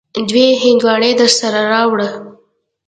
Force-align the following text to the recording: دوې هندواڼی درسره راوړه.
دوې 0.29 0.47
هندواڼی 0.63 1.11
درسره 1.21 1.61
راوړه. 1.71 2.09